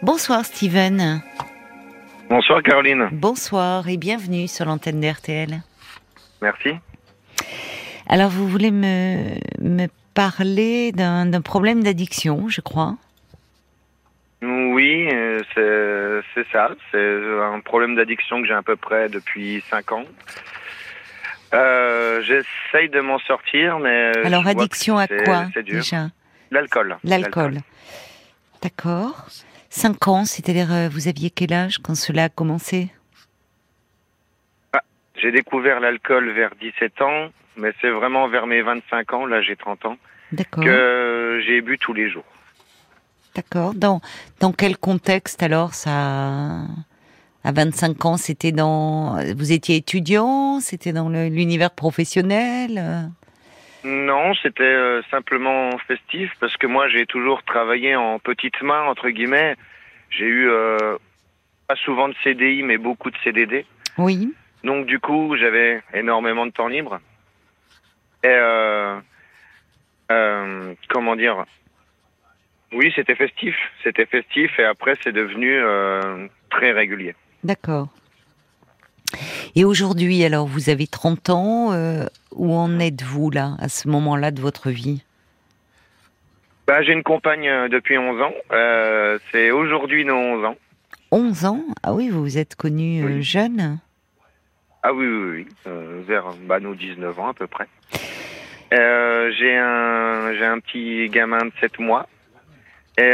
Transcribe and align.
Bonsoir 0.00 0.44
Steven. 0.44 1.22
Bonsoir 2.30 2.62
Caroline. 2.62 3.08
Bonsoir 3.10 3.88
et 3.88 3.96
bienvenue 3.96 4.46
sur 4.46 4.64
l'antenne 4.64 5.00
d'RTL. 5.00 5.60
Merci. 6.40 6.70
Alors 8.08 8.30
vous 8.30 8.46
voulez 8.46 8.70
me, 8.70 9.34
me 9.60 9.88
parler 10.14 10.92
d'un 10.92 11.40
problème 11.40 11.82
d'addiction, 11.82 12.48
je 12.48 12.60
crois? 12.60 12.96
Oui, 14.40 15.08
euh, 15.12 16.22
c'est 16.32 16.46
ça. 16.52 16.70
C'est 16.92 17.18
un 17.42 17.58
problème 17.58 17.96
d'addiction 17.96 18.40
que 18.40 18.46
j'ai 18.46 18.54
à 18.54 18.62
peu 18.62 18.76
près 18.76 19.08
depuis 19.08 19.64
5 19.68 19.92
ans. 19.92 20.04
Euh, 21.54 22.22
j'essaye 22.22 22.88
de 22.88 23.00
m'en 23.00 23.18
sortir, 23.18 23.80
mais... 23.80 24.12
Alors 24.24 24.46
addiction 24.46 24.96
à 24.96 25.08
quoi 25.08 25.46
déjà? 25.64 26.10
L'alcool. 26.52 26.98
L'alcool. 27.02 27.58
D'accord. 28.62 29.26
5 29.70 30.08
ans, 30.08 30.24
c'est-à-dire 30.24 30.72
euh, 30.72 30.88
vous 30.88 31.08
aviez 31.08 31.30
quel 31.30 31.52
âge 31.52 31.78
quand 31.78 31.94
cela 31.94 32.24
a 32.24 32.28
commencé? 32.28 32.90
Ah, 34.72 34.82
J'ai 35.16 35.32
découvert 35.32 35.80
l'alcool 35.80 36.30
vers 36.30 36.50
17 36.60 37.02
ans, 37.02 37.28
mais 37.56 37.72
c'est 37.80 37.90
vraiment 37.90 38.28
vers 38.28 38.46
mes 38.46 38.62
25 38.62 39.12
ans, 39.12 39.26
là 39.26 39.42
j'ai 39.42 39.56
30 39.56 39.84
ans, 39.86 39.96
que 40.52 41.42
j'ai 41.46 41.60
bu 41.60 41.78
tous 41.78 41.92
les 41.92 42.10
jours. 42.10 42.24
D'accord. 43.34 43.74
Dans, 43.74 44.00
dans 44.40 44.52
quel 44.52 44.76
contexte 44.76 45.42
alors 45.42 45.74
ça 45.74 46.62
à 47.44 47.52
25 47.52 48.04
ans, 48.04 48.16
c'était 48.16 48.52
dans 48.52 49.16
vous 49.36 49.52
étiez 49.52 49.76
étudiant, 49.76 50.60
c'était 50.60 50.92
dans 50.92 51.08
l'univers 51.08 51.70
professionnel? 51.70 53.10
Non, 53.84 54.34
c'était 54.42 54.62
euh, 54.62 55.02
simplement 55.10 55.76
festif 55.78 56.32
parce 56.40 56.56
que 56.56 56.66
moi 56.66 56.88
j'ai 56.88 57.06
toujours 57.06 57.42
travaillé 57.44 57.94
en 57.94 58.18
petites 58.18 58.60
mains 58.62 58.82
entre 58.82 59.08
guillemets. 59.10 59.54
J'ai 60.10 60.26
eu 60.26 60.48
euh, 60.48 60.96
pas 61.68 61.76
souvent 61.76 62.08
de 62.08 62.14
CDI 62.24 62.62
mais 62.62 62.76
beaucoup 62.78 63.10
de 63.10 63.16
CDD. 63.22 63.64
Oui. 63.96 64.34
Donc 64.64 64.86
du 64.86 64.98
coup 64.98 65.36
j'avais 65.36 65.82
énormément 65.94 66.46
de 66.46 66.50
temps 66.50 66.66
libre. 66.66 66.98
Et 68.24 68.28
euh, 68.28 69.00
comment 70.88 71.14
dire? 71.14 71.44
Oui, 72.72 72.92
c'était 72.96 73.14
festif, 73.14 73.54
c'était 73.84 74.06
festif 74.06 74.58
et 74.58 74.64
après 74.64 74.94
c'est 75.02 75.12
devenu 75.12 75.58
très 76.50 76.72
régulier. 76.72 77.14
D'accord. 77.44 77.88
Et 79.58 79.64
aujourd'hui, 79.64 80.22
alors, 80.22 80.46
vous 80.46 80.70
avez 80.70 80.86
30 80.86 81.30
ans. 81.30 81.72
Euh, 81.72 82.04
où 82.30 82.54
en 82.54 82.78
êtes-vous 82.78 83.32
là, 83.32 83.56
à 83.58 83.68
ce 83.68 83.88
moment-là 83.88 84.30
de 84.30 84.40
votre 84.40 84.70
vie? 84.70 85.02
Bah, 86.68 86.80
J'ai 86.82 86.92
une 86.92 87.02
compagne 87.02 87.48
euh, 87.48 87.68
depuis 87.68 87.98
11 87.98 88.22
ans. 88.22 88.32
Euh, 88.52 89.18
c'est 89.32 89.50
aujourd'hui 89.50 90.04
nos 90.04 90.14
11 90.14 90.44
ans. 90.44 90.56
11 91.10 91.44
ans? 91.44 91.64
Ah 91.82 91.92
oui, 91.92 92.08
vous 92.08 92.20
vous 92.20 92.38
êtes 92.38 92.54
connu 92.54 93.20
jeune 93.20 93.80
Ah 94.84 94.92
oui, 94.92 95.08
oui, 95.08 95.46
oui. 95.66 95.72
vers 96.06 96.26
bah, 96.46 96.60
nos 96.60 96.76
19 96.76 97.18
ans 97.18 97.30
à 97.30 97.34
peu 97.34 97.48
près. 97.48 97.66
j'ai 98.70 99.56
un, 99.56 100.34
j'ai 100.34 100.44
un 100.44 100.60
petit 100.60 101.08
gamin 101.08 101.46
de 101.46 101.52
7 101.60 101.80
mois. 101.80 102.08
Et 102.96 103.10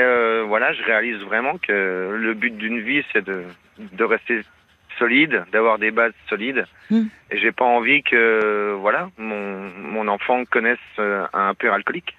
voilà, 0.46 0.74
je 0.74 0.82
réalise 0.82 1.22
vraiment 1.22 1.56
que 1.56 2.18
le 2.20 2.34
but 2.34 2.54
d'une 2.54 2.80
vie, 2.82 3.02
c'est 3.14 3.24
de, 3.24 3.44
de 3.78 4.04
rester 4.04 4.42
solide, 4.98 5.44
d'avoir 5.52 5.78
des 5.78 5.90
bases 5.90 6.12
solides. 6.28 6.66
Hmm. 6.90 7.06
Et 7.30 7.38
j'ai 7.38 7.52
pas 7.52 7.64
envie 7.64 8.02
que 8.02 8.76
voilà 8.80 9.10
mon, 9.18 9.70
mon 9.76 10.08
enfant 10.08 10.44
connaisse 10.44 10.78
euh, 10.98 11.26
un 11.32 11.54
père 11.54 11.72
alcoolique. 11.72 12.16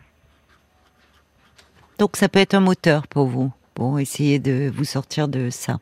Donc 1.97 2.17
ça 2.17 2.27
peut 2.27 2.39
être 2.39 2.53
un 2.53 2.59
moteur 2.59 3.07
pour 3.07 3.27
vous, 3.27 3.53
pour 3.73 3.99
essayer 3.99 4.39
de 4.39 4.69
vous 4.69 4.83
sortir 4.83 5.27
de 5.27 5.49
ça. 5.49 5.79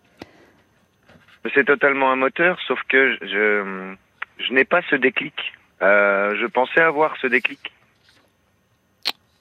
C'est 1.53 1.65
totalement 1.65 2.11
un 2.11 2.15
moteur, 2.15 2.57
sauf 2.67 2.79
que 2.87 3.17
je, 3.21 3.95
je 4.37 4.53
n'ai 4.53 4.63
pas 4.63 4.81
ce 4.89 4.95
déclic. 4.95 5.33
Euh, 5.81 6.35
je 6.39 6.45
pensais 6.45 6.81
avoir 6.81 7.17
ce 7.17 7.27
déclic. 7.27 7.73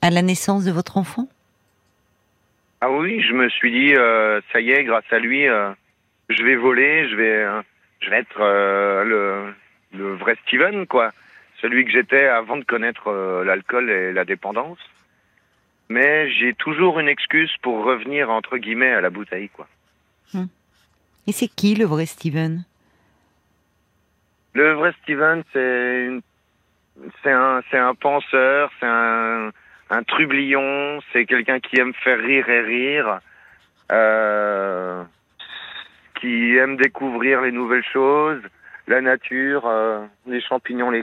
À 0.00 0.10
la 0.10 0.22
naissance 0.22 0.64
de 0.64 0.72
votre 0.72 0.96
enfant? 0.96 1.28
Ah 2.80 2.90
oui, 2.90 3.22
je 3.22 3.32
me 3.32 3.48
suis 3.48 3.70
dit, 3.70 3.94
euh, 3.94 4.40
ça 4.52 4.60
y 4.60 4.72
est, 4.72 4.82
grâce 4.82 5.04
à 5.12 5.20
lui, 5.20 5.46
je 6.32 6.42
vais 6.42 6.56
voler, 6.56 7.08
je 7.08 7.16
vais, 7.16 7.46
je 8.00 8.10
vais 8.10 8.18
être 8.18 8.40
euh, 8.40 9.04
le, 9.04 9.54
le, 9.98 10.14
vrai 10.14 10.36
Steven, 10.46 10.86
quoi. 10.86 11.12
Celui 11.60 11.84
que 11.84 11.90
j'étais 11.90 12.26
avant 12.26 12.56
de 12.56 12.64
connaître 12.64 13.08
euh, 13.08 13.44
l'alcool 13.44 13.90
et 13.90 14.12
la 14.12 14.24
dépendance. 14.24 14.78
Mais 15.88 16.30
j'ai 16.30 16.54
toujours 16.54 16.98
une 16.98 17.08
excuse 17.08 17.52
pour 17.62 17.84
revenir, 17.84 18.30
entre 18.30 18.56
guillemets, 18.56 18.92
à 18.92 19.00
la 19.00 19.10
bouteille, 19.10 19.48
quoi. 19.50 19.68
Hmm. 20.32 20.46
Et 21.26 21.32
c'est 21.32 21.48
qui 21.48 21.74
le 21.74 21.84
vrai 21.84 22.06
Steven? 22.06 22.64
Le 24.54 24.72
vrai 24.72 24.92
Steven, 25.02 25.44
c'est 25.52 26.08
c'est 27.22 27.32
un, 27.32 27.62
c'est 27.70 27.78
un 27.78 27.94
penseur, 27.94 28.70
c'est 28.78 28.86
un, 28.86 29.50
un 29.90 30.02
trublion, 30.02 31.00
c'est 31.12 31.24
quelqu'un 31.24 31.60
qui 31.60 31.78
aime 31.78 31.94
faire 31.94 32.18
rire 32.18 32.48
et 32.48 32.60
rire. 32.60 33.20
Euh, 33.90 35.02
qui 36.22 36.56
aiment 36.56 36.76
découvrir 36.76 37.40
les 37.40 37.50
nouvelles 37.50 37.84
choses, 37.92 38.40
la 38.86 39.00
nature, 39.00 39.66
euh, 39.66 40.06
les 40.28 40.40
champignons, 40.40 40.90
les 40.90 41.02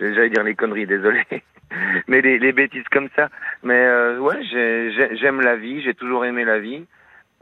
j'allais 0.00 0.28
dire 0.28 0.42
les 0.42 0.56
conneries, 0.56 0.86
désolé, 0.86 1.22
mais 2.08 2.20
les, 2.20 2.40
les, 2.40 2.52
bêtises 2.52 2.88
comme 2.90 3.08
ça. 3.14 3.28
Mais 3.62 3.78
euh, 3.78 4.18
ouais, 4.18 4.42
j'aime 4.42 5.40
la 5.40 5.54
vie, 5.54 5.82
j'ai 5.82 5.94
toujours 5.94 6.24
aimé 6.24 6.44
la 6.44 6.58
vie. 6.58 6.84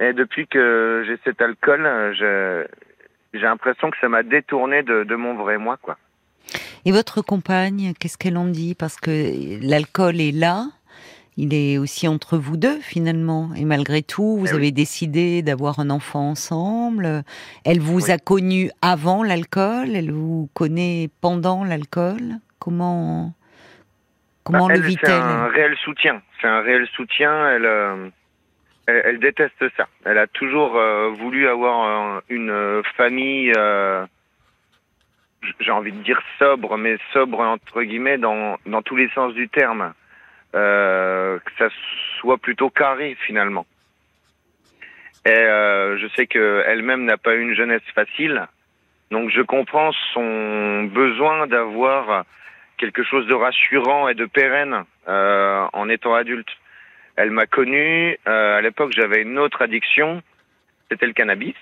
Et 0.01 0.13
depuis 0.13 0.47
que 0.47 1.03
j'ai 1.07 1.17
cet 1.25 1.41
alcool, 1.41 1.89
j'ai 2.19 3.41
l'impression 3.41 3.91
que 3.91 3.97
ça 4.03 4.09
m'a 4.11 4.23
détourné 4.23 4.83
de, 4.83 5.05
de 5.05 5.15
mon 5.15 5.35
vrai 5.35 5.57
moi, 5.57 5.79
quoi. 5.81 5.97
Et 6.85 6.93
votre 6.93 7.23
compagne, 7.23 7.95
qu'est-ce 7.99 8.19
qu'elle 8.19 8.37
en 8.37 8.49
dit? 8.49 8.75
Parce 8.75 8.97
que 8.97 9.67
l'alcool 9.67 10.21
est 10.21 10.33
là, 10.33 10.67
il 11.37 11.53
est 11.53 11.79
aussi 11.79 12.07
entre 12.07 12.39
vous 12.39 12.57
deux 12.57 12.79
finalement. 12.81 13.51
Et 13.57 13.65
malgré 13.65 14.03
tout, 14.03 14.37
vous 14.39 14.53
eh 14.53 14.55
avez 14.55 14.71
décidé 14.71 15.43
d'avoir 15.43 15.81
un 15.81 15.91
enfant 15.91 16.31
ensemble. 16.31 17.25
Elle 17.65 17.81
vous 17.81 18.11
a 18.11 18.19
connu 18.19 18.71
avant 18.83 19.23
l'alcool, 19.23 19.95
elle 19.95 20.13
vous 20.13 20.49
connaît 20.55 21.09
pendant 21.21 21.65
l'alcool? 21.65 22.37
Comment 22.61 23.35
comment 24.45 24.69
bah, 24.69 24.75
le 24.75 24.81
vit-elle 24.81 25.09
C'est 25.09 25.13
un 25.13 25.49
réel 25.49 25.77
soutien. 25.79 26.23
C'est 26.41 26.47
un 26.47 26.61
réel 26.61 26.87
soutien. 26.95 27.49
Elle, 27.51 27.67
euh, 27.67 28.11
elle, 28.87 29.19
déteste 29.19 29.65
ça. 29.77 29.89
Elle 30.05 30.19
a 30.19 30.27
toujours 30.29 30.77
euh, 30.77 31.09
voulu 31.19 31.49
avoir 31.49 32.23
une 32.29 32.83
famille. 32.97 33.53
Euh, 33.57 34.07
j'ai 35.61 35.73
envie 35.73 35.93
de 35.93 36.03
dire 36.03 36.21
sobre, 36.39 36.79
mais 36.79 36.97
sobre 37.13 37.41
entre 37.41 37.83
guillemets 37.83 38.19
dans 38.19 38.57
dans 38.67 38.83
tous 38.83 38.97
les 38.97 39.11
sens 39.11 39.35
du 39.35 39.49
terme 39.49 39.93
euh, 40.55 41.39
que 41.39 41.51
ça 41.59 41.69
soit 42.21 42.39
plutôt 42.39 42.71
carré 42.71 43.17
finalement. 43.27 43.67
Et 45.27 45.31
euh, 45.31 45.99
je 45.99 46.07
sais 46.15 46.27
qu'elle-même 46.27 47.05
n'a 47.05 47.17
pas 47.17 47.35
eu 47.35 47.41
une 47.41 47.55
jeunesse 47.55 47.83
facile, 47.95 48.47
donc 49.11 49.31
je 49.31 49.41
comprends 49.41 49.93
son 50.13 50.85
besoin 50.85 51.47
d'avoir 51.47 52.25
quelque 52.77 53.03
chose 53.03 53.27
de 53.27 53.35
rassurant 53.35 54.09
et 54.09 54.15
de 54.15 54.27
pérenne 54.27 54.85
euh, 55.09 55.67
en 55.73 55.89
étant 55.89 56.15
adulte. 56.15 56.51
Elle 57.17 57.31
m'a 57.31 57.47
connu, 57.47 58.19
euh, 58.27 58.59
à 58.59 58.61
l'époque 58.61 58.93
j'avais 58.95 59.23
une 59.23 59.39
autre 59.39 59.63
addiction, 59.63 60.23
c'était 60.91 61.07
le 61.07 61.13
cannabis. 61.13 61.55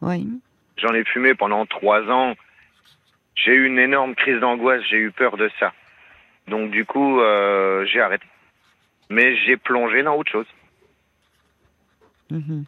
Oui. 0.00 0.28
J'en 0.76 0.92
ai 0.94 1.04
fumé 1.04 1.34
pendant 1.34 1.64
trois 1.64 2.02
ans. 2.10 2.34
J'ai 3.36 3.54
eu 3.54 3.66
une 3.66 3.78
énorme 3.78 4.14
crise 4.14 4.40
d'angoisse, 4.40 4.82
j'ai 4.90 4.98
eu 4.98 5.12
peur 5.12 5.36
de 5.36 5.50
ça. 5.58 5.72
Donc 6.48 6.70
du 6.70 6.84
coup, 6.84 7.20
euh, 7.20 7.84
j'ai 7.86 8.00
arrêté. 8.00 8.26
Mais 9.10 9.36
j'ai 9.36 9.56
plongé 9.56 10.02
dans 10.02 10.16
autre 10.16 10.32
chose. 10.32 10.46
Mhm. 12.30 12.64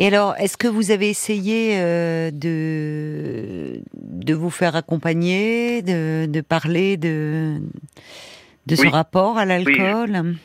Et 0.00 0.06
alors, 0.06 0.36
est-ce 0.36 0.56
que 0.56 0.68
vous 0.68 0.92
avez 0.92 1.08
essayé 1.08 1.80
euh, 1.80 2.30
de, 2.30 3.80
de 3.94 4.34
vous 4.34 4.50
faire 4.50 4.76
accompagner, 4.76 5.82
de, 5.82 6.26
de 6.26 6.40
parler 6.40 6.96
de, 6.96 7.58
de 8.66 8.76
ce 8.76 8.86
rapport 8.86 9.38
à 9.38 9.44
l'alcool? 9.44 10.36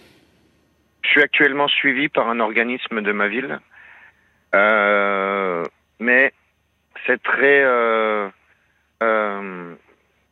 Je 1.03 1.09
suis 1.09 1.21
actuellement 1.21 1.67
suivi 1.67 2.09
par 2.09 2.29
un 2.29 2.39
organisme 2.39 3.01
de 3.01 3.11
ma 3.11 3.27
ville. 3.27 3.59
Euh, 4.55 5.63
mais 5.99 6.33
c'est 7.05 7.21
très 7.21 7.63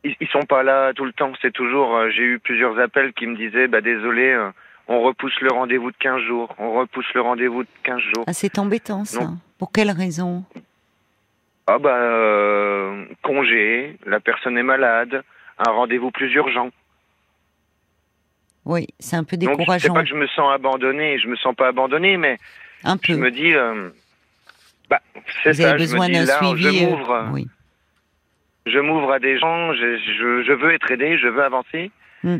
ils, 0.04 0.14
ils, 0.20 0.28
sont 0.28 0.42
pas 0.42 0.62
là 0.62 0.92
tout 0.94 1.04
le 1.04 1.12
temps. 1.12 1.32
C'est 1.42 1.52
toujours. 1.52 1.96
Euh, 1.96 2.10
j'ai 2.10 2.22
eu 2.22 2.38
plusieurs 2.38 2.78
appels 2.78 3.12
qui 3.12 3.26
me 3.26 3.36
disaient, 3.36 3.68
bah 3.68 3.80
désolé, 3.80 4.30
euh, 4.32 4.50
on 4.88 5.00
repousse 5.02 5.38
le 5.40 5.52
rendez-vous 5.52 5.90
de 5.90 5.96
15 5.98 6.20
jours. 6.22 6.54
On 6.58 6.72
repousse 6.72 7.06
le 7.14 7.20
rendez-vous 7.20 7.62
de 7.62 7.68
15 7.84 8.00
jours. 8.14 8.24
Ah, 8.26 8.32
c'est 8.32 8.58
embêtant 8.58 9.04
ça. 9.04 9.30
Pour 9.58 9.72
quelle 9.72 9.90
raison? 9.90 10.44
Ah 11.68 11.78
bah 11.78 11.94
euh, 11.96 13.04
congé, 13.22 13.96
la 14.04 14.18
personne 14.18 14.58
est 14.58 14.64
malade, 14.64 15.22
un 15.58 15.70
rendez-vous 15.70 16.10
plus 16.10 16.32
urgent. 16.34 16.70
Oui, 18.64 18.88
c'est 18.98 19.16
un 19.16 19.24
peu 19.24 19.36
Donc, 19.36 19.50
c'est 19.50 19.56
décourageant. 19.58 19.94
pas 19.94 20.02
que 20.02 20.08
je 20.08 20.14
me 20.14 20.26
sens 20.28 20.52
abandonné, 20.52 21.18
je 21.18 21.28
me 21.28 21.36
sens 21.36 21.54
pas 21.54 21.68
abandonné, 21.68 22.16
mais 22.16 22.38
Un 22.84 22.96
je 23.02 23.14
me 23.14 23.30
dis, 23.30 23.54
euh, 23.54 23.90
bah, 24.90 25.00
c'est 25.44 25.50
Vous 25.52 25.62
ça, 25.62 25.70
avez 25.70 25.86
je 25.86 25.94
me 25.94 25.98
besoin 25.98 26.06
dis 26.08 26.12
d'un 26.14 26.24
là, 26.24 26.38
suivi. 26.38 26.78
je 26.80 26.86
euh, 26.86 27.28
oui. 27.32 27.46
Je 28.66 28.78
m'ouvre 28.78 29.12
à 29.12 29.18
des 29.18 29.38
gens, 29.38 29.72
je, 29.74 29.96
je, 29.98 30.42
je 30.44 30.52
veux 30.52 30.72
être 30.72 30.90
aidé, 30.90 31.18
je 31.18 31.28
veux 31.28 31.42
avancer. 31.42 31.90
Mm. 32.22 32.36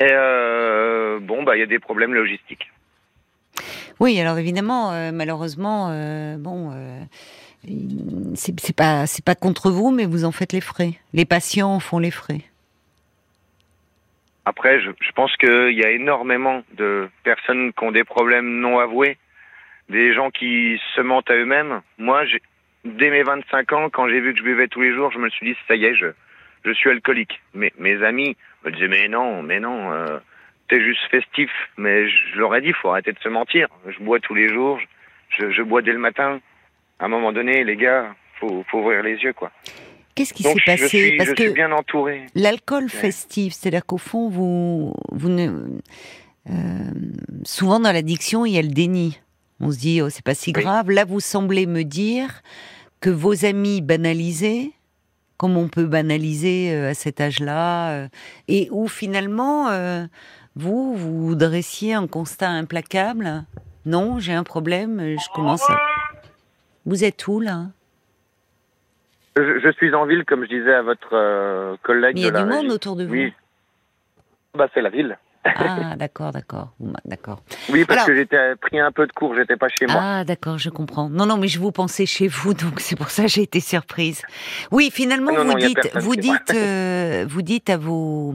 Et 0.00 0.08
euh, 0.10 1.20
bon, 1.20 1.42
bah, 1.42 1.56
il 1.56 1.60
y 1.60 1.62
a 1.62 1.66
des 1.66 1.78
problèmes 1.78 2.14
logistiques. 2.14 2.70
Oui, 4.00 4.18
alors 4.20 4.38
évidemment, 4.38 4.92
euh, 4.92 5.12
malheureusement, 5.12 5.90
euh, 5.90 6.36
bon, 6.36 6.72
c'est 8.34 8.74
pas 8.76 9.06
c'est 9.06 9.24
pas 9.24 9.36
contre 9.36 9.70
vous, 9.70 9.92
mais 9.92 10.06
vous 10.06 10.24
en 10.24 10.32
faites 10.32 10.52
les 10.52 10.60
frais. 10.60 10.94
Les 11.12 11.24
patients 11.24 11.74
en 11.74 11.80
font 11.80 12.00
les 12.00 12.10
frais. 12.10 12.40
Après, 14.44 14.80
je, 14.80 14.90
je 15.00 15.12
pense 15.12 15.36
qu'il 15.36 15.72
y 15.78 15.84
a 15.84 15.90
énormément 15.90 16.62
de 16.76 17.08
personnes 17.22 17.72
qui 17.72 17.84
ont 17.84 17.92
des 17.92 18.02
problèmes 18.02 18.58
non 18.60 18.80
avoués, 18.80 19.16
des 19.88 20.12
gens 20.14 20.30
qui 20.30 20.80
se 20.96 21.00
mentent 21.00 21.30
à 21.30 21.34
eux-mêmes. 21.36 21.80
Moi, 21.98 22.24
j'ai- 22.26 22.42
dès 22.84 23.10
mes 23.10 23.22
25 23.22 23.72
ans, 23.72 23.90
quand 23.90 24.08
j'ai 24.08 24.20
vu 24.20 24.32
que 24.32 24.38
je 24.38 24.44
buvais 24.44 24.68
tous 24.68 24.80
les 24.82 24.94
jours, 24.94 25.10
je 25.12 25.18
me 25.18 25.28
suis 25.30 25.52
dit, 25.52 25.58
ça 25.68 25.74
y 25.76 25.84
est, 25.84 25.94
je, 25.94 26.06
je 26.64 26.72
suis 26.72 26.90
alcoolique. 26.90 27.40
Mais 27.54 27.72
mes 27.78 28.02
amis 28.02 28.36
me 28.64 28.70
disaient, 28.70 28.88
mais 28.88 29.08
non, 29.08 29.42
mais 29.42 29.60
non, 29.60 29.92
euh, 29.92 30.18
t'es 30.68 30.80
juste 30.80 31.02
festif. 31.10 31.50
Mais 31.76 32.08
je 32.08 32.38
leur 32.38 32.54
ai 32.54 32.60
dit, 32.60 32.72
faut 32.72 32.90
arrêter 32.90 33.12
de 33.12 33.18
se 33.18 33.28
mentir. 33.28 33.68
Je 33.88 33.98
bois 34.02 34.20
tous 34.20 34.34
les 34.34 34.48
jours, 34.48 34.78
je, 35.38 35.50
je 35.50 35.62
bois 35.62 35.82
dès 35.82 35.92
le 35.92 35.98
matin. 35.98 36.40
À 36.98 37.06
un 37.06 37.08
moment 37.08 37.32
donné, 37.32 37.64
les 37.64 37.76
gars, 37.76 38.14
faut, 38.38 38.64
faut 38.70 38.78
ouvrir 38.80 39.02
les 39.02 39.16
yeux, 39.16 39.32
quoi. 39.32 39.50
Qu'est-ce 40.14 40.34
qui 40.34 40.42
s'est 40.42 40.54
passé 40.66 40.88
suis, 40.88 41.16
Parce 41.16 41.30
je 41.30 41.34
que 41.34 41.42
suis 41.44 41.52
bien 41.54 41.72
entouré. 41.72 42.26
l'alcool 42.34 42.90
festif, 42.90 43.54
c'est-à-dire 43.54 43.86
qu'au 43.86 43.96
fond, 43.96 44.28
vous 44.28 44.92
vous 45.10 45.28
ne 45.30 45.48
euh, 46.50 46.52
souvent 47.44 47.80
dans 47.80 47.92
l'addiction, 47.92 48.44
il 48.44 48.52
y 48.52 48.58
a 48.58 48.62
le 48.62 48.68
déni. 48.68 49.18
On 49.60 49.70
se 49.70 49.78
dit, 49.78 50.02
oh, 50.02 50.08
c'est 50.10 50.24
pas 50.24 50.34
si 50.34 50.52
Oui. 50.54 50.62
grave. 50.62 50.90
Là, 50.90 51.04
vous 51.04 51.20
semblez 51.20 51.66
me 51.66 51.84
dire 51.84 52.42
que 53.00 53.10
vos 53.10 53.44
amis 53.44 53.80
banalisaient, 53.80 54.70
comme 55.36 55.56
on 55.56 55.68
peut 55.68 55.86
banaliser 55.86 56.72
euh, 56.72 56.90
à 56.90 56.94
cet 56.94 57.20
âge-là, 57.20 57.92
euh, 57.92 58.08
et 58.48 58.68
où 58.70 58.88
finalement, 58.88 59.68
euh, 59.70 60.04
vous, 60.56 60.94
vous 60.94 61.34
dressiez 61.34 61.94
un 61.94 62.06
constat 62.06 62.48
implacable. 62.50 63.44
Non, 63.86 64.18
j'ai 64.18 64.32
un 64.34 64.44
problème, 64.44 65.00
je 65.00 65.34
commence 65.34 65.68
à... 65.68 65.78
Vous 66.86 67.04
êtes 67.04 67.26
où, 67.26 67.40
là? 67.40 67.66
Je, 69.36 69.60
je 69.60 69.72
suis 69.72 69.94
en 69.94 70.06
ville, 70.06 70.24
comme 70.24 70.44
je 70.44 70.48
disais 70.48 70.74
à 70.74 70.82
votre 70.82 71.76
collègue 71.82 72.14
Mais 72.14 72.20
il 72.20 72.24
y 72.24 72.28
a 72.28 72.42
du 72.42 72.48
monde 72.48 72.70
autour 72.70 72.96
de 72.96 73.04
vous. 73.04 73.12
Oui. 73.12 73.32
Bah, 74.54 74.68
c'est 74.74 74.82
la 74.82 74.90
ville. 74.90 75.16
Ah, 75.44 75.96
d'accord, 75.96 76.30
d'accord. 76.30 76.72
M'a- 76.80 77.00
D'accord. 77.04 77.42
Oui, 77.70 77.84
parce 77.84 77.98
Alors- 77.98 78.06
que 78.08 78.14
j'étais 78.14 78.54
pris 78.56 78.78
un 78.78 78.92
peu 78.92 79.06
de 79.06 79.12
cours, 79.12 79.34
j'étais 79.34 79.56
pas 79.56 79.68
chez 79.68 79.86
moi. 79.86 79.96
Ah, 80.00 80.24
d'accord, 80.24 80.58
je 80.58 80.70
comprends. 80.70 81.08
Non, 81.08 81.26
non, 81.26 81.36
mais 81.36 81.48
je 81.48 81.58
vous 81.58 81.72
pensais 81.72 82.06
chez 82.06 82.28
vous, 82.28 82.54
donc 82.54 82.78
c'est 82.80 82.94
pour 82.96 83.10
ça 83.10 83.22
que 83.24 83.28
j'ai 83.28 83.42
été 83.42 83.58
surprise. 83.60 84.22
Oui, 84.70 84.90
finalement, 84.92 85.32
non, 85.32 85.44
vous 85.44 85.52
non, 85.52 85.54
dites, 85.56 85.90
vous 85.96 86.14
dites, 86.16 86.54
euh, 86.54 87.26
vous 87.28 87.42
dites 87.42 87.70
à 87.70 87.76
vos 87.76 88.34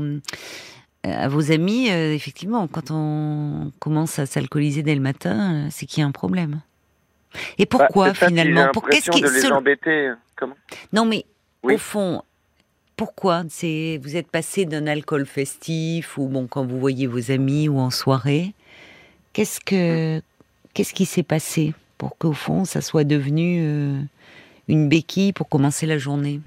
à 1.04 1.30
vos 1.30 1.52
amis, 1.54 1.90
euh, 1.90 2.14
effectivement, 2.14 2.68
quand 2.68 2.92
on 2.92 3.72
commence 3.80 4.20
à 4.20 4.26
s'alcooliser 4.26 4.84
dès 4.84 4.96
le 4.96 5.00
matin, 5.00 5.54
euh, 5.54 5.68
c'est 5.72 5.86
qu'il 5.86 6.02
y 6.02 6.04
a 6.04 6.08
un 6.08 6.12
problème. 6.12 6.60
Et 7.58 7.64
Bah, 7.64 7.68
pourquoi 7.70 8.14
ça, 8.14 8.28
finalement? 8.28 8.68
Pour 8.74 8.90
qu'est-ce 8.90 9.10
qui 9.12 9.22
de 9.22 9.30
les 9.30 9.52
embêter. 9.52 10.12
Comment? 10.36 10.56
Non, 10.92 11.06
mais 11.06 11.26
Oui. 11.64 11.76
au 11.76 11.78
fond, 11.78 12.24
pourquoi 12.98 13.44
C'est 13.50 14.00
vous 14.04 14.16
êtes 14.18 14.30
passé 14.30 14.66
d'un 14.66 14.88
alcool 14.88 15.26
festif 15.26 16.18
ou 16.18 16.28
bon 16.28 16.48
quand 16.48 16.66
vous 16.66 16.80
voyez 16.80 17.08
vos 17.08 17.32
amis 17.32 17.70
ou 17.70 17.78
en 17.80 17.90
soirée. 17.92 18.54
Qu'est-ce 19.34 19.60
que 19.62 20.22
qu'est-ce 20.74 20.94
qui 20.94 21.06
s'est 21.06 21.24
passé 21.24 21.74
pour 21.98 22.18
qu'au 22.18 22.34
fond 22.34 22.66
ça 22.66 22.82
soit 22.82 23.04
devenu 23.04 23.60
euh, 23.62 24.00
une 24.68 24.90
béquille 24.90 25.32
pour 25.32 25.48
commencer 25.48 25.86
la 25.86 25.98
journée? 25.98 26.42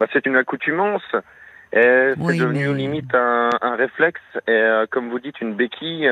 Bah, 0.00 0.06
C'est 0.12 0.26
une 0.26 0.36
accoutumance. 0.36 1.02
Et 1.74 2.12
Oui, 2.18 2.36
c'est 2.38 2.44
devenu 2.44 2.68
mais- 2.68 2.74
limite 2.74 3.14
un, 3.14 3.50
un 3.60 3.76
réflexe. 3.76 4.20
Et 4.46 4.50
euh, 4.50 4.86
comme 4.90 5.08
vous 5.10 5.18
dites, 5.20 5.40
une 5.40 5.54
béquille. 5.54 6.10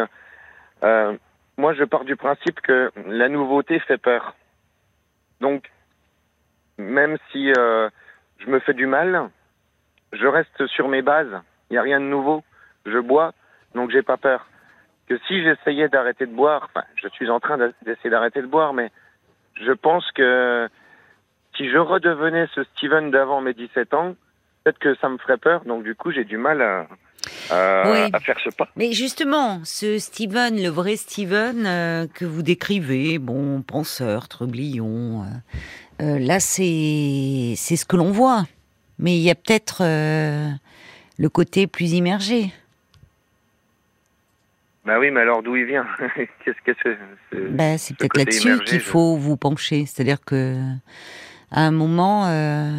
Euh, 0.85 1.17
moi, 1.58 1.75
je 1.75 1.85
pars 1.85 2.05
du 2.05 2.17
principe 2.17 2.61
que 2.62 2.91
la 3.06 3.29
nouveauté 3.29 3.79
fait 3.81 3.99
peur. 3.99 4.35
Donc, 5.43 5.70
même 6.79 7.19
si 7.31 7.52
euh, 7.58 7.91
je 8.40 8.46
me 8.50 8.58
fais 8.60 8.75
du 8.75 8.87
mal, 8.87 9.31
je 10.12 10.26
reste 10.26 10.66
sur 10.66 10.88
mes 10.88 11.02
bases. 11.02 11.40
Il 11.70 11.75
n'y 11.75 11.78
a 11.78 11.82
rien 11.82 12.00
de 12.00 12.06
nouveau. 12.06 12.42
Je 12.87 12.98
bois, 12.98 13.32
donc 13.75 13.90
j'ai 13.90 14.02
pas 14.02 14.16
peur. 14.16 14.46
Que 15.08 15.19
si 15.28 15.42
j'essayais 15.42 15.88
d'arrêter 15.88 16.26
de 16.26 16.32
boire, 16.34 16.69
enfin, 16.75 16.84
je 16.96 17.08
suis 17.08 17.31
en 17.31 17.40
train 17.40 17.58
d'essayer 17.84 18.10
d'arrêter 18.10 18.42
de 18.42 18.46
boire, 18.46 18.72
mais 18.72 18.90
je 19.60 19.72
pense 19.72 20.10
que 20.12 20.69
si 21.56 21.69
je 21.70 21.78
redevenais 21.78 22.46
ce 22.54 22.64
Steven 22.64 23.10
d'avant 23.10 23.40
mes 23.40 23.52
17 23.54 23.92
ans, 23.94 24.14
peut-être 24.64 24.78
que 24.78 24.94
ça 24.96 25.08
me 25.08 25.19
ferait 25.19 25.37
peur. 25.37 25.64
Donc 25.64 25.82
du 25.84 25.94
coup, 25.94 26.10
j'ai 26.10 26.25
du 26.25 26.38
mal 26.38 26.62
à, 26.62 26.87
à, 27.50 27.90
Oui. 27.90 28.10
à 28.12 28.20
faire 28.20 28.38
ce 28.42 28.50
pas. 28.50 28.69
Mais 28.76 28.92
justement, 28.92 29.60
ce 29.64 29.98
Steven, 29.98 30.56
le 30.62 30.69
vrai 30.70 30.96
Steven 30.96 31.66
euh, 31.66 32.06
que 32.06 32.25
vous 32.25 32.42
décrivez, 32.42 33.19
bon, 33.19 33.62
penseur, 33.62 34.28
trublion, 34.28 35.22
euh, 35.22 35.26
euh, 36.00 36.19
là 36.19 36.41
c'est 36.41 37.55
c'est 37.56 37.76
ce 37.76 37.85
que 37.85 37.97
l'on 37.97 38.11
voit. 38.12 38.44
Mais 38.99 39.17
il 39.17 39.23
y 39.23 39.31
a 39.31 39.35
peut-être 39.35 39.82
euh, 39.82 40.49
le 41.19 41.29
côté 41.29 41.67
plus 41.67 41.93
immergé. 41.94 42.52
Bah 44.85 44.99
oui, 44.99 45.11
mais 45.11 45.20
alors 45.20 45.43
d'où 45.43 45.56
il 45.56 45.67
vient 45.67 45.87
Qu'est-ce 46.44 46.61
que 46.64 46.73
c'est 46.82 46.99
c'est- 47.31 47.38
Ben, 47.50 47.76
c'est 47.79 47.93
ce 47.93 47.99
peut-être 47.99 48.17
là-dessus 48.17 48.58
qu'il 48.64 48.79
je- 48.81 48.85
faut 48.85 49.17
vous 49.17 49.37
pencher. 49.37 49.85
C'est-à-dire 49.87 50.20
que 50.25 50.58
à 51.50 51.62
un 51.67 51.70
moment, 51.70 52.26
euh, 52.29 52.70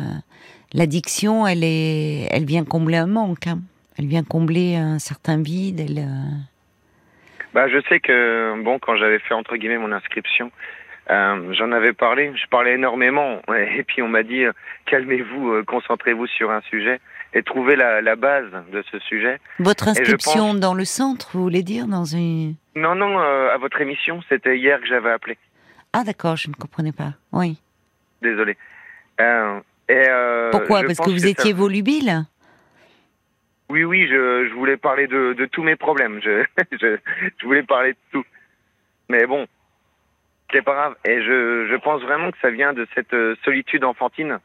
l'addiction, 0.74 1.46
elle 1.46 1.64
est, 1.64 2.28
elle 2.32 2.46
vient 2.46 2.64
combler 2.66 2.98
un 2.98 3.08
manque. 3.08 3.48
hein. 3.48 3.60
Elle 4.00 4.08
vient 4.08 4.24
combler 4.24 4.76
un 4.78 4.98
certain 5.00 5.42
vide. 5.42 5.80
Elle, 5.80 6.08
Bah, 7.54 7.68
je 7.68 7.80
sais 7.90 8.00
que, 8.00 8.64
bon, 8.64 8.80
quand 8.80 8.96
j'avais 8.96 9.20
fait, 9.20 9.34
entre 9.34 9.58
guillemets, 9.58 9.78
mon 9.78 9.92
inscription, 9.92 10.50
euh, 11.12 11.54
j'en 11.54 11.72
avais 11.72 11.94
parlé, 11.94 12.32
je 12.36 12.48
parlais 12.48 12.74
énormément, 12.76 13.42
et 13.56 13.84
puis 13.84 14.02
on 14.02 14.08
m'a 14.08 14.24
dit, 14.24 14.44
euh, 14.46 14.54
calmez-vous, 14.86 15.52
euh, 15.52 15.64
concentrez-vous 15.64 16.28
sur 16.28 16.50
un 16.52 16.62
sujet, 16.62 17.00
et 17.34 17.44
trouvez 17.44 17.76
la, 17.76 18.02
la 18.02 18.16
base 18.16 18.50
de 18.72 18.82
ce 18.92 19.00
sujet. 19.00 19.40
Votre 19.60 19.88
inscription 19.90 20.52
pense- 20.52 20.60
dans 20.60 20.74
le 20.74 20.86
centre, 20.86 21.30
vous 21.34 21.44
voulez 21.44 21.64
dire 21.64 21.88
dans 21.88 22.06
une 22.06 22.56
Non, 22.76 22.96
non, 22.96 23.20
à 23.20 23.58
votre 23.58 23.80
émission, 23.82 24.22
c'était 24.30 24.58
hier 24.58 24.80
que 24.82 24.88
j'avais 24.88 25.12
appelé, 25.12 25.38
Ah 25.94 26.04
d'accord, 26.04 26.36
je 26.38 26.50
ne 26.50 26.54
comprenais 26.54 26.92
pas. 26.94 27.14
Oui. 27.32 27.60
désolé. 28.22 28.58
Et, 29.20 30.06
Pourquoi 30.52 30.84
Parce 30.84 31.00
que 31.00 31.10
vous 31.10 31.28
étiez 31.28 31.54
volubile. 31.54 32.24
Oui, 33.70 33.84
oui, 33.86 34.06
je, 34.08 34.48
je 34.50 34.54
voulais 34.54 34.76
parler 34.78 35.08
de, 35.08 35.34
de 35.34 35.46
tous 35.46 35.64
mes 35.64 35.76
problèmes. 35.78 36.20
Je, 36.24 36.44
je, 36.74 36.98
je 37.40 37.46
voulais 37.46 37.64
parler 37.64 37.92
de 37.94 37.98
tout. 38.12 38.26
Mais 39.10 39.26
bon, 39.26 39.46
c'est 40.52 40.62
pas 40.62 40.74
grave. 40.74 40.96
Et 41.06 41.22
je, 41.22 41.68
je 41.70 41.76
pense 41.78 42.02
vraiment 42.02 42.32
que 42.32 42.38
ça 42.42 42.50
vient 42.50 42.74
de 42.74 42.88
cette 42.96 43.14
euh, 43.14 43.36
solitude 43.44 43.84
enfantine 43.84 44.40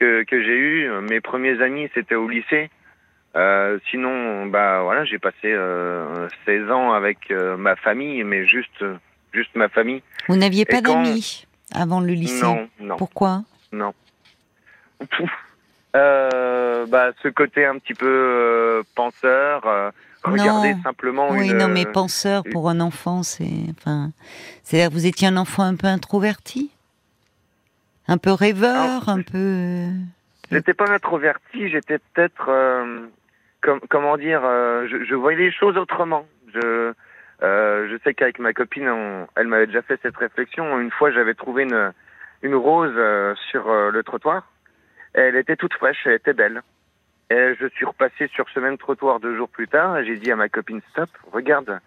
que, 0.00 0.22
que 0.24 0.42
j'ai 0.42 0.56
eue. 0.56 0.90
Mes 1.08 1.20
premiers 1.20 1.60
amis, 1.62 1.88
c'était 1.94 2.14
au 2.14 2.28
lycée. 2.28 2.70
Euh, 3.34 3.78
sinon, 3.90 4.46
bah 4.46 4.80
voilà, 4.82 5.04
j'ai 5.04 5.18
passé 5.18 5.36
euh, 5.52 6.26
16 6.46 6.70
ans 6.70 6.92
avec 6.92 7.30
euh, 7.30 7.56
ma 7.56 7.76
famille, 7.76 8.24
mais 8.24 8.46
juste, 8.46 8.84
juste 9.32 9.54
ma 9.54 9.68
famille. 9.68 10.02
Vous 10.28 10.36
n'aviez 10.36 10.64
pas 10.64 10.80
quand- 10.80 11.02
d'amis 11.02 11.46
avant 11.74 12.00
le 12.00 12.12
lycée. 12.12 12.42
Non, 12.44 12.68
non, 12.80 12.96
Pourquoi? 12.96 13.42
Non. 13.72 13.92
Bah, 15.92 17.10
ce 17.22 17.28
côté 17.28 17.64
un 17.66 17.78
petit 17.78 17.94
peu 17.94 18.82
penseur, 18.94 19.92
euh, 20.28 20.32
regarder 20.32 20.74
Non. 20.74 20.82
simplement 20.82 21.30
Oui, 21.30 21.50
une, 21.50 21.58
non, 21.58 21.68
mais 21.68 21.86
euh, 21.86 21.92
penseur 21.92 22.42
une- 22.46 22.52
pour 22.52 22.68
un 22.68 22.80
enfant, 22.80 23.22
c'est, 23.22 23.48
enfin, 23.78 24.10
c'est-à-dire 24.62 24.90
vous 24.90 25.06
étiez 25.06 25.28
un 25.28 25.36
enfant 25.36 25.62
un 25.62 25.76
peu 25.76 25.86
introverti, 25.86 26.70
un 28.08 28.18
peu 28.18 28.32
rêveur, 28.32 29.08
un 29.08 29.22
peu. 29.22 29.86
J'étais 30.50 30.74
pas 30.74 30.88
introverti, 30.90 31.68
j'étais 31.70 31.98
peut-être, 31.98 32.46
euh, 32.48 33.06
com- 33.62 33.80
comment 33.88 34.16
dire, 34.16 34.42
euh, 34.44 34.86
je, 34.88 35.04
je 35.04 35.14
voyais 35.14 35.38
les 35.38 35.52
choses 35.52 35.76
autrement. 35.76 36.26
Je, 36.54 36.92
euh, 37.42 37.88
je 37.90 37.96
sais 38.04 38.14
qu'avec 38.14 38.38
ma 38.38 38.52
copine, 38.52 38.88
on- 38.88 39.26
elle 39.36 39.48
m'avait 39.48 39.66
déjà 39.66 39.82
fait 39.82 39.98
cette 40.02 40.16
réflexion. 40.16 40.78
Une 40.78 40.90
fois, 40.92 41.10
j'avais 41.10 41.34
trouvé 41.34 41.64
une, 41.64 41.92
une 42.42 42.54
rose 42.54 42.92
euh, 42.96 43.34
sur 43.50 43.68
euh, 43.68 43.90
le 43.90 44.02
trottoir. 44.04 44.46
Elle 45.14 45.34
était 45.36 45.56
toute 45.56 45.72
fraîche, 45.74 45.98
elle 46.06 46.12
était 46.12 46.32
belle. 46.34 46.62
Je 47.30 47.68
suis 47.74 47.84
repassé 47.84 48.28
sur 48.28 48.48
ce 48.50 48.60
même 48.60 48.78
trottoir 48.78 49.20
deux 49.20 49.36
jours 49.36 49.48
plus 49.48 49.68
tard 49.68 50.02
j'ai 50.04 50.16
dit 50.16 50.30
à 50.30 50.36
ma 50.36 50.48
copine, 50.48 50.80
stop, 50.90 51.10
regarde 51.32 51.80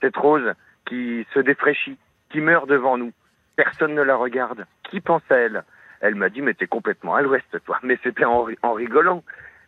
cette 0.00 0.16
rose 0.16 0.52
qui 0.86 1.26
se 1.32 1.40
défraîchit, 1.40 1.96
qui 2.30 2.40
meurt 2.40 2.68
devant 2.68 2.96
nous. 2.98 3.12
Personne 3.56 3.94
ne 3.94 4.02
la 4.02 4.16
regarde. 4.16 4.66
Qui 4.82 5.00
pense 5.00 5.22
à 5.30 5.36
elle? 5.36 5.64
Elle 6.00 6.16
m'a 6.16 6.28
dit, 6.28 6.42
mais 6.42 6.54
t'es 6.54 6.66
complètement 6.66 7.14
à 7.14 7.22
l'ouest, 7.22 7.46
toi. 7.64 7.78
Mais 7.82 7.98
c'était 8.02 8.24
en, 8.24 8.46
en 8.62 8.72
rigolant. 8.72 9.22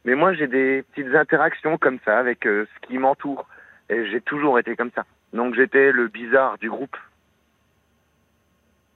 Mais 0.05 0.15
moi, 0.15 0.35
j'ai 0.35 0.47
des 0.47 0.83
petites 0.83 1.15
interactions 1.15 1.79
comme 1.79 1.99
ça 2.05 2.19
avec 2.19 2.47
euh, 2.47 2.67
ce 2.75 2.87
qui 2.87 2.99
m'entoure. 2.99 3.47
Et 3.89 4.07
j'ai 4.11 4.21
toujours 4.21 4.59
été 4.59 4.77
comme 4.77 4.91
ça. 4.95 5.05
Donc 5.33 5.55
j'étais 5.55 5.93
le 5.93 6.09
bizarre 6.09 6.59
du 6.59 6.69
groupe. 6.69 6.97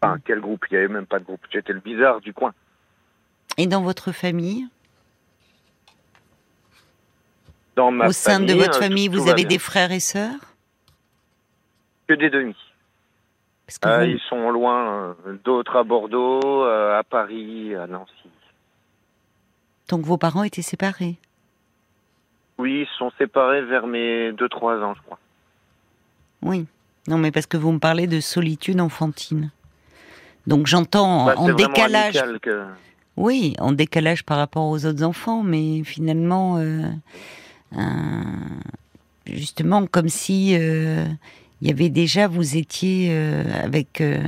Enfin, 0.03 0.19
quel 0.25 0.41
groupe? 0.41 0.67
Il 0.71 0.75
n'y 0.75 0.79
avait 0.79 0.93
même 0.93 1.07
pas 1.07 1.19
de 1.19 1.25
groupe. 1.25 1.47
J'étais 1.51 1.73
le 1.73 1.81
bizarre 1.81 2.21
du 2.21 2.33
coin. 2.33 2.53
Et 3.57 3.67
dans 3.67 3.83
votre 3.83 4.13
famille? 4.13 4.67
Dans 7.81 7.91
ma 7.91 8.09
Au 8.09 8.13
sein 8.13 8.33
famille, 8.33 8.47
de 8.49 8.55
votre 8.61 8.77
euh, 8.77 8.83
famille, 8.83 9.09
vous 9.09 9.31
avez 9.31 9.47
des 9.47 9.59
frères 9.59 9.91
et 9.91 10.01
sœurs? 10.01 10.35
Que 12.07 12.13
des 12.13 12.29
demi. 12.29 12.55
Parce 13.65 13.79
que 13.79 13.89
Euh, 13.89 13.99
vous- 14.01 14.11
Ils 14.11 14.21
sont 14.29 14.51
loin. 14.51 15.15
euh, 15.27 15.39
D'autres 15.45 15.77
à 15.77 15.83
Bordeaux, 15.83 16.43
euh, 16.67 16.99
à 16.99 17.03
Paris, 17.05 17.75
à 17.75 17.87
Nancy. 17.87 18.13
Donc 19.89 20.03
vos 20.03 20.19
parents 20.19 20.43
étaient 20.43 20.61
séparés? 20.61 21.17
Oui, 22.59 22.83
ils 22.87 22.99
sont 22.99 23.11
séparés 23.17 23.63
vers 23.63 23.87
mes 23.87 24.31
2-3 24.33 24.83
ans, 24.83 24.93
je 24.95 25.01
crois. 25.01 25.19
Oui. 26.43 26.67
Non, 27.09 27.17
mais 27.17 27.31
parce 27.31 27.47
que 27.47 27.57
vous 27.57 27.73
me 27.73 27.79
parlez 27.79 28.07
de 28.07 28.21
solitude 28.21 28.79
enfantine. 28.79 29.51
Donc 30.47 30.67
j'entends 30.67 31.25
Bah, 31.25 31.35
en 31.39 31.51
décalage. 31.55 32.21
que- 32.43 32.67
Oui, 33.17 33.55
en 33.59 33.73
décalage 33.73 34.23
par 34.23 34.37
rapport 34.37 34.67
aux 34.69 34.85
autres 34.85 35.03
enfants, 35.03 35.43
mais 35.43 35.83
finalement, 35.83 36.59
euh, 36.59 36.83
justement, 39.27 39.87
comme 39.87 40.09
si 40.09 40.57
euh, 40.59 41.05
il 41.61 41.69
y 41.69 41.71
avait 41.71 41.91
déjà, 41.91 42.27
vous 42.27 42.57
étiez 42.57 43.11
euh, 43.11 43.43
avec 43.62 44.00
euh, 44.00 44.19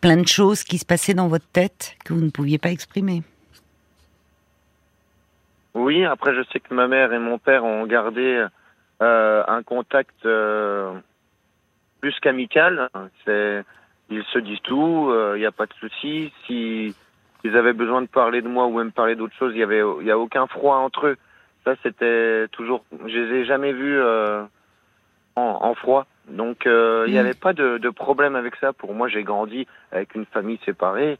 plein 0.00 0.16
de 0.16 0.26
choses 0.26 0.62
qui 0.62 0.78
se 0.78 0.86
passaient 0.86 1.14
dans 1.14 1.28
votre 1.28 1.46
tête 1.46 1.96
que 2.04 2.12
vous 2.12 2.20
ne 2.20 2.30
pouviez 2.30 2.58
pas 2.58 2.70
exprimer. 2.70 3.22
Oui, 5.74 6.04
après, 6.04 6.34
je 6.34 6.42
sais 6.52 6.60
que 6.60 6.74
ma 6.74 6.88
mère 6.88 7.12
et 7.12 7.18
mon 7.18 7.38
père 7.38 7.64
ont 7.64 7.86
gardé 7.86 8.44
euh, 9.02 9.44
un 9.46 9.62
contact 9.62 10.26
euh, 10.26 10.92
plus 12.00 12.18
qu'amical. 12.20 12.88
Ils 14.12 14.24
se 14.32 14.38
disent 14.40 14.62
tout, 14.64 15.12
il 15.36 15.38
n'y 15.38 15.46
a 15.46 15.52
pas 15.52 15.66
de 15.66 15.72
souci. 15.74 16.32
Si 16.46 16.92
ils 17.44 17.56
avaient 17.56 17.72
besoin 17.72 18.02
de 18.02 18.08
parler 18.08 18.42
de 18.42 18.48
moi 18.48 18.66
ou 18.66 18.76
même 18.76 18.90
parler 18.90 19.14
d'autre 19.14 19.34
chose, 19.38 19.52
il 19.54 19.60
y 19.60 19.62
avait, 19.62 19.82
il 20.00 20.06
y 20.06 20.10
a 20.10 20.18
aucun 20.18 20.48
froid 20.48 20.76
entre 20.76 21.06
eux. 21.06 21.16
Ça, 21.64 21.74
c'était 21.82 22.46
toujours. 22.52 22.84
Je 23.06 23.18
les 23.18 23.40
ai 23.40 23.44
jamais 23.44 23.72
vus 23.72 23.98
euh, 24.00 24.42
en, 25.36 25.58
en 25.62 25.74
froid. 25.74 26.06
Donc, 26.28 26.66
euh, 26.66 27.04
il 27.06 27.12
n'y 27.12 27.18
Mm. 27.18 27.20
avait 27.20 27.34
pas 27.34 27.52
de, 27.52 27.78
de 27.78 27.90
problème 27.90 28.34
avec 28.36 28.56
ça. 28.56 28.72
Pour 28.72 28.94
moi, 28.94 29.08
j'ai 29.08 29.22
grandi 29.24 29.66
avec 29.92 30.14
une 30.14 30.26
famille 30.26 30.58
séparée. 30.64 31.18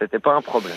C'était 0.00 0.18
pas 0.18 0.32
un 0.34 0.40
problème. 0.42 0.76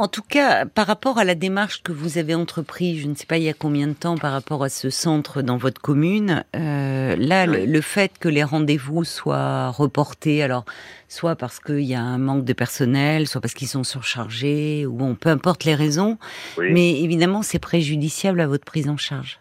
En 0.00 0.06
tout 0.06 0.22
cas, 0.22 0.64
par 0.64 0.86
rapport 0.86 1.18
à 1.18 1.24
la 1.24 1.34
démarche 1.34 1.82
que 1.82 1.90
vous 1.90 2.18
avez 2.18 2.34
entreprise, 2.36 3.02
je 3.02 3.08
ne 3.08 3.16
sais 3.16 3.26
pas 3.26 3.36
il 3.36 3.42
y 3.42 3.48
a 3.48 3.52
combien 3.52 3.88
de 3.88 3.94
temps 3.94 4.16
par 4.16 4.30
rapport 4.32 4.62
à 4.62 4.68
ce 4.68 4.90
centre 4.90 5.42
dans 5.42 5.56
votre 5.56 5.80
commune, 5.80 6.44
euh, 6.54 7.16
là, 7.16 7.46
le, 7.46 7.64
le 7.64 7.80
fait 7.80 8.12
que 8.20 8.28
les 8.28 8.44
rendez-vous 8.44 9.02
soient 9.02 9.70
reportés, 9.70 10.40
alors 10.44 10.64
soit 11.08 11.34
parce 11.34 11.58
qu'il 11.58 11.80
y 11.80 11.96
a 11.96 12.00
un 12.00 12.18
manque 12.18 12.44
de 12.44 12.52
personnel, 12.52 13.26
soit 13.26 13.40
parce 13.40 13.54
qu'ils 13.54 13.66
sont 13.66 13.82
surchargés, 13.82 14.86
ou 14.86 14.92
bon, 14.92 15.16
peu 15.16 15.30
importe 15.30 15.64
les 15.64 15.74
raisons, 15.74 16.16
Oui. 16.58 16.70
mais 16.72 17.00
évidemment, 17.00 17.42
c'est 17.42 17.58
préjudiciable 17.58 18.40
à 18.40 18.46
votre 18.46 18.64
prise 18.64 18.88
en 18.88 18.96
charge. 18.96 19.40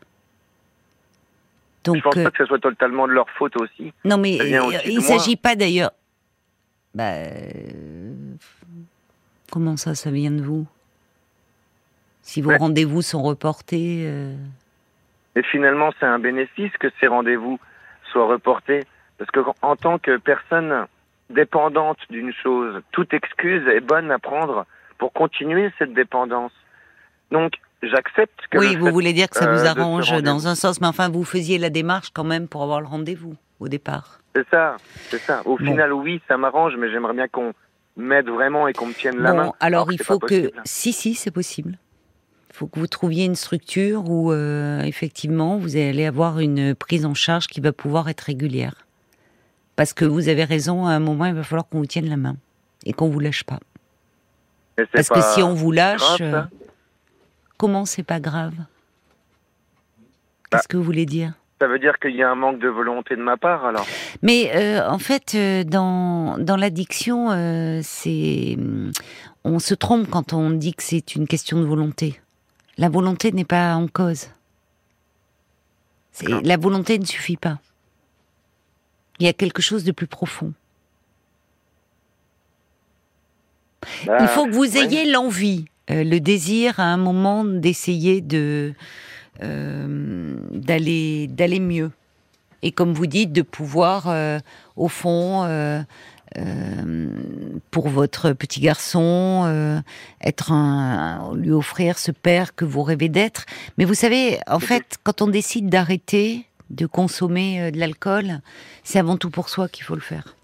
Donc, 1.83 1.97
je 1.97 2.01
pense 2.01 2.17
euh, 2.17 2.23
pas 2.23 2.31
que 2.31 2.37
ce 2.39 2.45
soit 2.45 2.59
totalement 2.59 3.05
de 3.07 3.13
leur 3.13 3.29
faute 3.37 3.55
aussi. 3.57 3.93
non, 4.05 4.17
mais 4.17 4.39
euh, 4.41 4.63
aussi 4.65 4.77
il 4.87 4.95
ne 4.95 5.01
s'agit 5.01 5.35
pas 5.35 5.55
d'ailleurs. 5.55 5.91
Bah, 6.95 7.03
euh, 7.11 7.29
comment 9.57 9.75
ça, 9.75 9.95
ça 9.95 10.11
vient 10.11 10.29
de 10.29 10.43
vous? 10.43 10.67
Si 12.21 12.43
vos 12.43 12.51
Ouais. 12.51 12.57
rendez-vous 12.57 13.01
sont 13.01 13.23
reportés. 13.23 14.03
euh, 14.05 14.35
Et 15.35 15.41
finalement, 15.41 15.89
c'est 15.99 16.05
un 16.05 16.19
bénéfice 16.19 16.71
que 16.79 16.89
ces 16.99 17.07
rendez-vous 17.07 17.59
soient 18.11 18.27
reportés. 18.27 18.83
Parce 19.17 19.31
que 19.31 19.39
en 19.63 19.75
tant 19.75 19.97
que 19.97 20.17
personne 20.17 20.85
dépendante 21.31 21.97
d'une 22.11 22.31
chose, 22.33 22.83
toute 22.91 23.13
excuse 23.15 23.67
est 23.67 23.79
bonne 23.79 24.11
à 24.11 24.19
prendre 24.19 24.67
pour 24.99 25.11
continuer 25.11 25.71
cette 25.79 25.93
dépendance. 25.95 26.51
Donc, 27.31 27.53
j'accepte 27.81 28.39
que 28.51 28.59
Oui, 28.59 28.75
vous 28.75 28.85
fait- 28.85 28.91
voulez 28.91 29.13
dire 29.13 29.27
que 29.29 29.37
ça 29.37 29.49
euh, 29.49 29.53
vous 29.53 29.63
ce 29.65 29.69
arrange 29.69 30.21
dans 30.21 30.47
un 30.47 30.53
sens, 30.53 30.79
mais 30.81 30.87
enfin, 30.87 31.09
vous 31.09 31.23
faisiez 31.23 31.57
la 31.57 31.71
démarche 31.71 32.11
quand 32.13 32.23
même 32.23 32.47
pour 32.47 32.61
avoir 32.61 32.79
le 32.79 32.85
rendez-vous 32.87 33.35
au 33.59 33.69
départ. 33.69 34.19
C'est 34.35 34.47
ça, 34.49 34.77
c'est 35.09 35.17
ça. 35.19 35.41
Au 35.45 35.57
Bon. 35.57 35.65
final, 35.65 35.93
oui, 35.93 36.21
ça 36.27 36.37
m'arrange, 36.37 36.75
mais 36.77 36.91
j'aimerais 36.91 37.13
bien 37.15 37.27
qu'on 37.27 37.53
m'aide 37.97 38.29
vraiment 38.29 38.67
et 38.67 38.73
qu'on 38.73 38.87
me 38.87 38.93
tienne 38.93 39.17
la 39.17 39.33
main. 39.33 39.45
Bon, 39.47 39.53
alors 39.59 39.87
que 39.87 39.93
il 39.93 40.01
faut 40.01 40.19
que. 40.19 40.51
Si, 40.63 40.93
si, 40.93 41.15
c'est 41.15 41.31
possible. 41.31 41.77
Il 42.49 42.55
faut 42.55 42.67
que 42.67 42.79
vous 42.79 42.87
trouviez 42.87 43.25
une 43.25 43.35
structure 43.35 44.09
où, 44.09 44.31
euh, 44.31 44.81
effectivement, 44.81 45.57
vous 45.57 45.75
allez 45.75 46.05
avoir 46.05 46.39
une 46.39 46.73
prise 46.73 47.05
en 47.05 47.13
charge 47.13 47.47
qui 47.47 47.59
va 47.61 47.71
pouvoir 47.71 48.09
être 48.09 48.21
régulière. 48.21 48.87
Parce 49.75 49.93
que 49.93 50.05
vous 50.05 50.27
avez 50.27 50.43
raison, 50.43 50.87
à 50.87 50.91
un 50.91 50.99
moment, 50.99 51.25
il 51.25 51.35
va 51.35 51.43
falloir 51.43 51.67
qu'on 51.67 51.79
vous 51.79 51.85
tienne 51.85 52.09
la 52.09 52.17
main 52.17 52.37
et 52.85 52.93
qu'on 52.93 53.09
vous 53.09 53.19
lâche 53.19 53.43
pas. 53.43 53.59
Parce 54.91 55.09
que 55.09 55.21
si 55.21 55.43
on 55.43 55.53
vous 55.53 55.71
lâche, 55.71 55.99
grave, 55.99 56.21
euh, 56.21 56.41
comment 57.57 57.85
c'est 57.85 58.03
pas 58.03 58.19
grave? 58.19 58.53
Bah. 58.57 58.65
Qu'est-ce 60.51 60.67
que 60.67 60.77
vous 60.77 60.83
voulez 60.83 61.05
dire? 61.05 61.33
Ça 61.59 61.67
veut 61.67 61.79
dire 61.79 61.97
qu'il 61.99 62.15
y 62.15 62.21
a 62.21 62.29
un 62.29 62.35
manque 62.35 62.59
de 62.59 62.67
volonté 62.67 63.15
de 63.15 63.21
ma 63.21 63.35
part, 63.35 63.65
alors. 63.65 63.87
Mais 64.21 64.51
euh, 64.55 64.87
en 64.87 64.99
fait, 64.99 65.33
euh, 65.33 65.63
dans, 65.63 66.37
dans 66.37 66.55
l'addiction, 66.55 67.31
euh, 67.31 67.79
c'est 67.81 68.55
hum, 68.59 68.91
on 69.43 69.57
se 69.57 69.73
trompe 69.73 70.07
quand 70.07 70.33
on 70.33 70.51
dit 70.51 70.75
que 70.75 70.83
c'est 70.83 71.15
une 71.15 71.25
question 71.27 71.59
de 71.59 71.65
volonté. 71.65 72.19
La 72.77 72.89
volonté 72.89 73.31
n'est 73.31 73.45
pas 73.45 73.73
en 73.75 73.87
cause. 73.87 74.27
La 76.43 76.57
volonté 76.57 76.99
ne 76.99 77.05
suffit 77.05 77.37
pas. 77.37 77.59
Il 79.19 79.25
y 79.25 79.29
a 79.29 79.33
quelque 79.33 79.61
chose 79.61 79.83
de 79.83 79.91
plus 79.91 80.07
profond. 80.07 80.53
Bah, 84.05 84.17
Il 84.21 84.27
faut 84.27 84.45
que 84.45 84.51
vous 84.51 84.77
ouais. 84.77 84.83
ayez 84.83 85.11
l'envie, 85.11 85.65
le 85.89 86.19
désir 86.19 86.79
à 86.79 86.83
un 86.83 86.97
moment 86.97 87.45
d'essayer 87.45 88.21
de 88.21 88.73
d'aller 89.39 91.27
d'aller 91.27 91.59
mieux. 91.59 91.91
Et 92.63 92.71
comme 92.71 92.93
vous 92.93 93.07
dites, 93.07 93.31
de 93.31 93.41
pouvoir, 93.41 94.07
euh, 94.07 94.39
au 94.75 94.87
fond, 94.87 95.43
euh, 95.43 95.81
euh, 96.37 97.07
pour 97.71 97.89
votre 97.89 98.33
petit 98.33 98.59
garçon, 98.59 99.43
euh, 99.45 99.79
être 100.21 100.51
un, 100.51 101.33
lui 101.35 101.51
offrir 101.51 101.97
ce 101.97 102.11
père 102.11 102.55
que 102.55 102.65
vous 102.65 102.83
rêvez 102.83 103.09
d'être. 103.09 103.45
Mais 103.77 103.85
vous 103.85 103.93
savez, 103.93 104.39
en 104.47 104.59
fait, 104.59 104.97
quand 105.03 105.21
on 105.21 105.27
décide 105.27 105.69
d'arrêter 105.69 106.45
de 106.69 106.85
consommer 106.85 107.61
euh, 107.61 107.71
de 107.71 107.79
l'alcool, 107.79 108.41
c'est 108.83 108.99
avant 108.99 109.17
tout 109.17 109.29
pour 109.29 109.49
soi 109.49 109.69
qu'il 109.69 109.83
faut 109.83 109.95
le 109.95 110.01
faire. 110.01 110.35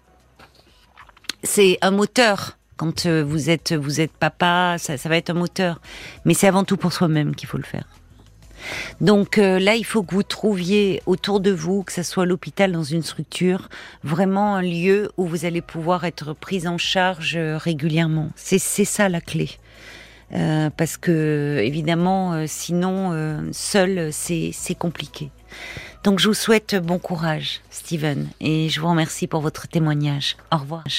C'est 1.42 1.78
un 1.82 1.90
moteur. 1.90 2.56
Quand 2.76 3.06
euh, 3.06 3.22
vous 3.22 3.50
êtes 3.50 3.72
vous 3.72 4.00
êtes 4.00 4.12
papa, 4.12 4.76
ça, 4.78 4.96
ça 4.96 5.08
va 5.08 5.16
être 5.16 5.30
un 5.30 5.34
moteur. 5.34 5.80
Mais 6.24 6.34
c'est 6.34 6.48
avant 6.48 6.64
tout 6.64 6.76
pour 6.76 6.92
soi-même 6.92 7.34
qu'il 7.34 7.48
faut 7.48 7.58
le 7.58 7.64
faire. 7.64 7.86
Donc 9.00 9.38
euh, 9.38 9.58
là, 9.58 9.74
il 9.74 9.84
faut 9.84 10.02
que 10.02 10.14
vous 10.14 10.22
trouviez 10.22 11.02
autour 11.06 11.40
de 11.40 11.50
vous, 11.50 11.82
que 11.82 11.92
ce 11.92 12.02
soit 12.02 12.26
l'hôpital 12.26 12.72
dans 12.72 12.82
une 12.82 13.02
structure, 13.02 13.68
vraiment 14.02 14.56
un 14.56 14.62
lieu 14.62 15.10
où 15.16 15.26
vous 15.26 15.44
allez 15.44 15.60
pouvoir 15.60 16.04
être 16.04 16.32
prise 16.32 16.66
en 16.66 16.78
charge 16.78 17.34
euh, 17.36 17.56
régulièrement. 17.56 18.30
C'est 18.36 18.58
ça 18.58 19.08
la 19.08 19.20
clé. 19.20 19.50
Euh, 20.32 20.70
parce 20.76 20.96
que 20.96 21.60
évidemment, 21.62 22.46
sinon, 22.46 23.50
seul, 23.52 24.10
c'est 24.12 24.74
compliqué. 24.78 25.30
Donc 26.02 26.18
je 26.18 26.28
vous 26.28 26.34
souhaite 26.34 26.74
bon 26.76 26.98
courage, 26.98 27.60
Steven, 27.70 28.28
et 28.40 28.68
je 28.68 28.80
vous 28.80 28.88
remercie 28.88 29.26
pour 29.26 29.40
votre 29.40 29.68
témoignage. 29.68 30.36
Au 30.52 30.58
revoir. 30.58 30.84